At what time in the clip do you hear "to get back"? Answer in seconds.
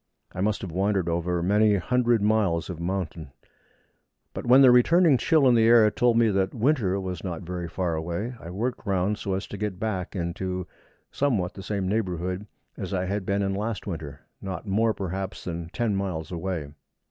9.45-10.15